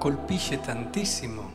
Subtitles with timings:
[0.00, 1.52] colpisce tantissimo.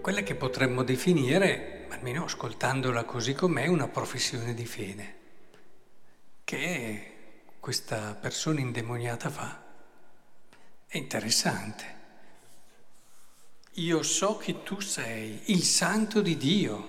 [0.00, 5.18] Quella che potremmo definire, almeno ascoltandola così com'è, una professione di fede,
[6.42, 9.62] che questa persona indemoniata fa.
[10.86, 11.98] È interessante.
[13.72, 16.88] Io so che tu sei il santo di Dio.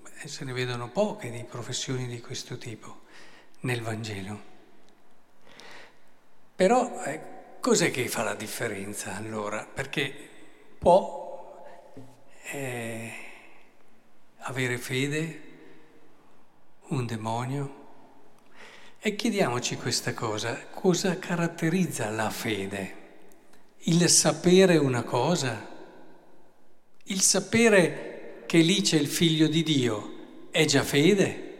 [0.00, 3.00] Beh, se ne vedono poche di professioni di questo tipo
[3.62, 4.52] nel Vangelo.
[6.54, 7.33] Però eh,
[7.64, 9.64] cos'è che fa la differenza allora?
[9.64, 10.12] Perché
[10.78, 11.64] può
[12.52, 13.12] eh,
[14.40, 15.42] avere fede
[16.88, 17.82] un demonio?
[19.00, 22.96] E chiediamoci questa cosa, cosa caratterizza la fede?
[23.84, 25.66] Il sapere una cosa?
[27.04, 31.54] Il sapere che lì c'è il figlio di Dio è già fede?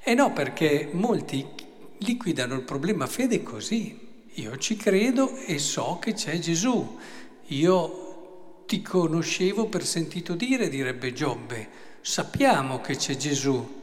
[0.00, 1.44] E no, perché molti
[1.98, 4.09] liquidano il problema fede così.
[4.40, 6.98] Io ci credo e so che c'è Gesù.
[7.48, 11.68] Io ti conoscevo per sentito dire, direbbe Giobbe.
[12.00, 13.82] Sappiamo che c'è Gesù,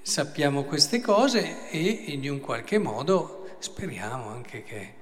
[0.00, 4.94] sappiamo queste cose e in un qualche modo speriamo anche che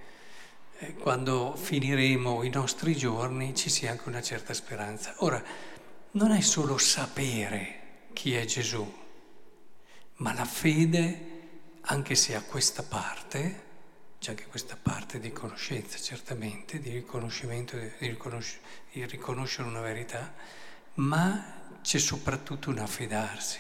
[0.78, 5.16] eh, quando finiremo i nostri giorni ci sia anche una certa speranza.
[5.18, 5.42] Ora,
[6.12, 8.91] non è solo sapere chi è Gesù,
[10.16, 11.33] ma la fede
[11.83, 13.72] anche se a questa parte,
[14.25, 18.58] c'è anche questa parte di conoscenza certamente, di riconoscimento, di, riconosc-
[18.91, 20.33] di riconoscere una verità,
[20.94, 23.58] ma c'è soprattutto un affidarsi.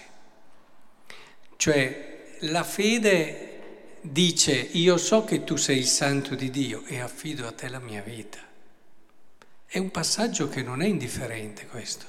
[1.56, 7.46] Cioè la fede dice io so che tu sei il santo di Dio e affido
[7.46, 8.38] a te la mia vita.
[9.66, 12.06] È un passaggio che non è indifferente questo,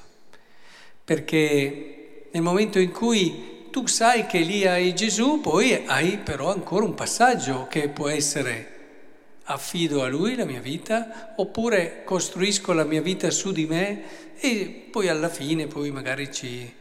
[1.04, 6.86] perché nel momento in cui tu sai che lì hai Gesù, poi hai però ancora
[6.86, 13.02] un passaggio che può essere affido a Lui la mia vita, oppure costruisco la mia
[13.02, 16.74] vita su di me e poi alla fine poi magari ci,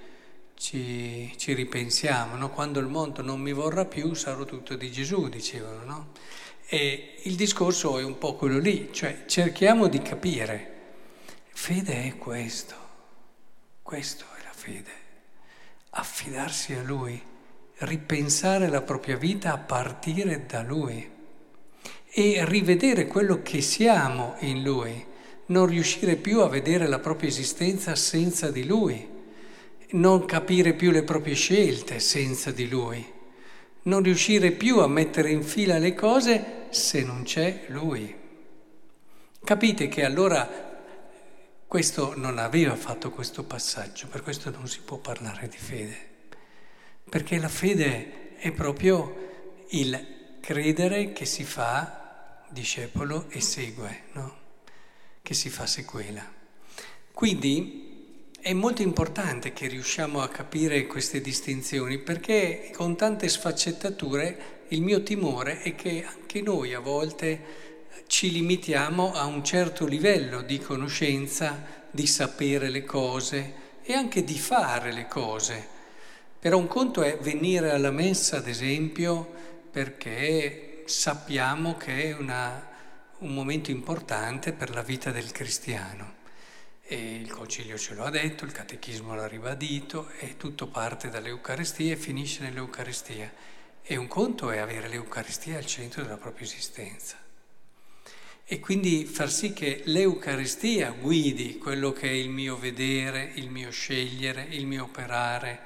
[0.55, 2.49] ci, ci ripensiamo, no?
[2.49, 5.83] quando il mondo non mi vorrà più sarò tutto di Gesù, dicevano.
[5.83, 6.11] No?
[6.65, 10.71] E il discorso è un po' quello lì, cioè cerchiamo di capire,
[11.49, 12.75] fede è questo,
[13.81, 15.03] questo è la fede
[15.97, 17.21] affidarsi a Lui,
[17.79, 21.09] ripensare la propria vita a partire da Lui
[22.09, 25.05] e rivedere quello che siamo in Lui,
[25.47, 29.07] non riuscire più a vedere la propria esistenza senza di Lui,
[29.91, 33.05] non capire più le proprie scelte senza di Lui,
[33.83, 38.13] non riuscire più a mettere in fila le cose se non c'è Lui.
[39.43, 40.64] Capite che allora
[41.67, 45.97] questo non aveva fatto questo passaggio, per questo non si può parlare di fede,
[47.09, 54.37] perché la fede è proprio il credere che si fa discepolo e segue, no?
[55.21, 56.23] che si fa sequela.
[57.11, 57.85] Quindi
[58.39, 65.01] è molto importante che riusciamo a capire queste distinzioni perché con tante sfaccettature il mio
[65.01, 67.74] timore è che anche noi a volte
[68.07, 74.37] ci limitiamo a un certo livello di conoscenza, di sapere le cose e anche di
[74.37, 75.73] fare le cose.
[76.39, 79.31] Però un conto è venire alla messa, ad esempio,
[79.71, 82.69] perché sappiamo che è una,
[83.19, 86.13] un momento importante per la vita del cristiano.
[86.87, 91.93] E il concilio ce lo ha detto, il catechismo l'ha ribadito e tutto parte dall'Eucaristia
[91.93, 93.33] e finisce nell'Eucaristia.
[93.81, 97.24] E un conto è avere l'Eucaristia al centro della propria esistenza
[98.47, 103.71] e quindi far sì che l'Eucaristia guidi quello che è il mio vedere, il mio
[103.71, 105.59] scegliere, il mio operare.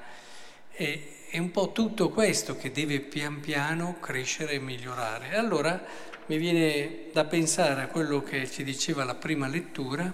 [0.72, 5.36] E, è un po' tutto questo che deve pian piano crescere e migliorare.
[5.36, 5.84] Allora
[6.26, 10.12] mi viene da pensare a quello che ci diceva la prima lettura,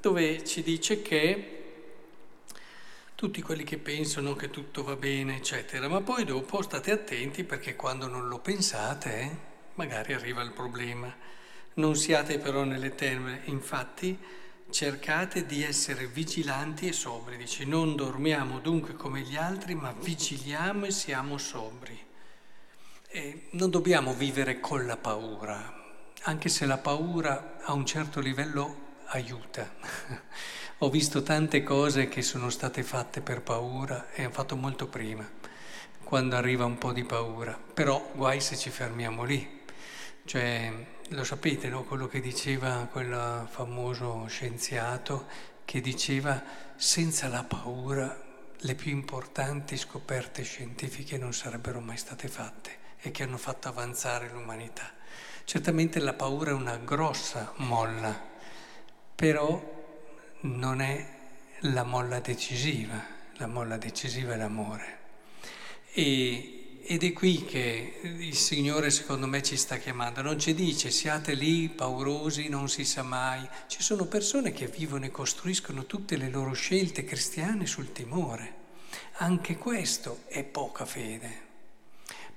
[0.00, 1.62] dove ci dice che
[3.16, 7.74] tutti quelli che pensano che tutto va bene, eccetera, ma poi dopo state attenti perché
[7.74, 9.36] quando non lo pensate, eh,
[9.74, 11.42] magari arriva il problema.
[11.74, 14.16] Non siate però nelle tenebre, infatti
[14.70, 17.36] cercate di essere vigilanti e sobri.
[17.36, 21.98] Dice, non dormiamo dunque come gli altri, ma vigiliamo e siamo sobri.
[23.08, 28.96] E non dobbiamo vivere con la paura, anche se la paura a un certo livello
[29.06, 29.72] aiuta.
[30.78, 35.28] Ho visto tante cose che sono state fatte per paura e hanno fatto molto prima,
[36.02, 37.58] quando arriva un po' di paura.
[37.74, 39.53] Però guai se ci fermiamo lì.
[40.26, 40.72] Cioè,
[41.08, 41.84] lo sapete, no?
[41.84, 45.26] quello che diceva quel famoso scienziato
[45.64, 46.42] che diceva
[46.76, 48.22] senza la paura
[48.56, 54.30] le più importanti scoperte scientifiche non sarebbero mai state fatte e che hanno fatto avanzare
[54.30, 54.92] l'umanità.
[55.44, 58.18] Certamente la paura è una grossa molla,
[59.14, 59.62] però
[60.40, 61.06] non è
[61.60, 62.98] la molla decisiva,
[63.34, 64.98] la molla decisiva è l'amore.
[65.92, 70.90] E, ed è qui che il Signore secondo me ci sta chiamando, non ci dice
[70.90, 76.18] siate lì paurosi, non si sa mai, ci sono persone che vivono e costruiscono tutte
[76.18, 78.54] le loro scelte cristiane sul timore,
[79.14, 81.42] anche questo è poca fede.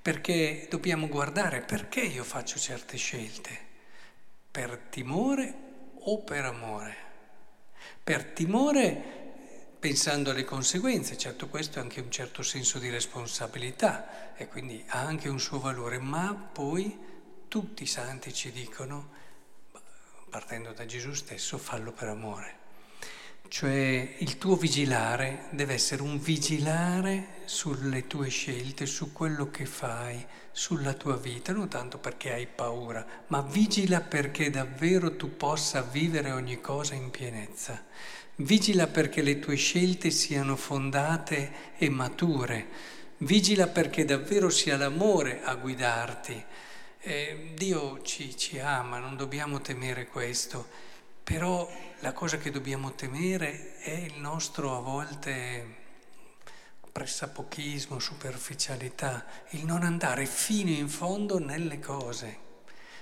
[0.01, 3.59] Perché dobbiamo guardare perché io faccio certe scelte,
[4.49, 5.53] per timore
[5.99, 6.95] o per amore.
[8.01, 9.17] Per timore
[9.88, 15.00] pensando alle conseguenze, certo questo è anche un certo senso di responsabilità e quindi ha
[15.00, 17.00] anche un suo valore, ma poi
[17.48, 19.12] tutti i santi ci dicono,
[20.30, 22.56] partendo da Gesù stesso, fallo per amore.
[23.48, 30.22] Cioè il tuo vigilare deve essere un vigilare sulle tue scelte, su quello che fai,
[30.51, 36.31] sulla tua vita, non tanto perché hai paura, ma vigila perché davvero tu possa vivere
[36.31, 37.86] ogni cosa in pienezza.
[38.39, 42.68] Vigila perché le tue scelte siano fondate e mature.
[43.18, 46.45] Vigila perché davvero sia l'amore a guidarti.
[47.00, 50.68] Eh, Dio ci, ci ama, non dobbiamo temere questo.
[51.24, 51.68] Però
[52.01, 55.75] la cosa che dobbiamo temere è il nostro a volte
[56.92, 62.38] pressapochismo, superficialità, il non andare fino in fondo nelle cose.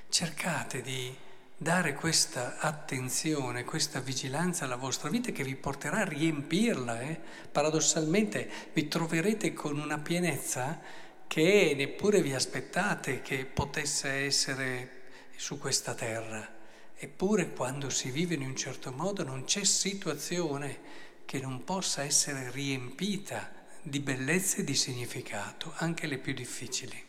[0.08, 1.14] Cercate di
[1.58, 7.02] dare questa attenzione, questa vigilanza alla vostra vita che vi porterà a riempirla.
[7.02, 7.20] Eh?
[7.52, 10.80] Paradossalmente vi troverete con una pienezza
[11.28, 15.04] che neppure vi aspettate che potesse essere
[15.36, 16.54] su questa terra.
[16.98, 22.52] Eppure quando si vive in un certo modo non c'è situazione che non possa essere
[22.52, 27.04] riempita di bellezza e di significato, anche le più difficili.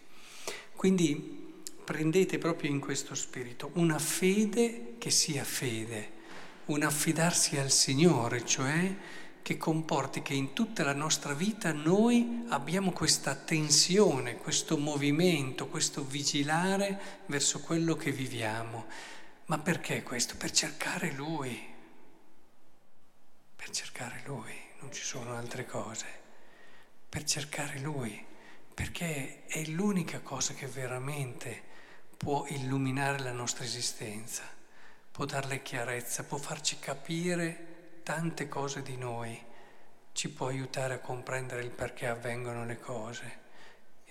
[0.75, 1.45] Quindi
[1.86, 6.10] prendete proprio in questo spirito una fede che sia fede,
[6.66, 8.96] un affidarsi al Signore, cioè
[9.40, 16.04] che comporti che in tutta la nostra vita noi abbiamo questa tensione, questo movimento, questo
[16.04, 18.86] vigilare verso quello che viviamo.
[19.44, 20.36] Ma perché questo?
[20.36, 21.56] Per cercare Lui,
[23.54, 26.06] per cercare Lui, non ci sono altre cose,
[27.08, 28.20] per cercare Lui,
[28.74, 31.74] perché è l'unica cosa che veramente
[32.16, 34.42] può illuminare la nostra esistenza,
[35.10, 39.40] può darle chiarezza, può farci capire tante cose di noi,
[40.12, 43.38] ci può aiutare a comprendere il perché avvengono le cose,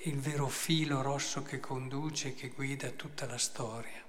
[0.04, 4.04] il vero filo rosso che conduce e che guida tutta la storia.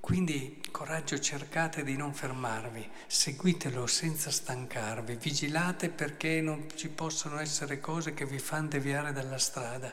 [0.00, 7.80] Quindi coraggio, cercate di non fermarvi, seguitelo senza stancarvi, vigilate perché non ci possono essere
[7.80, 9.92] cose che vi fanno deviare dalla strada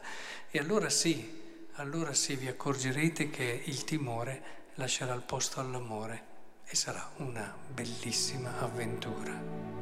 [0.50, 1.47] e allora sì,
[1.80, 4.42] allora sì vi accorgerete che il timore
[4.76, 6.36] lascerà il posto all'amore
[6.66, 9.77] e sarà una bellissima avventura.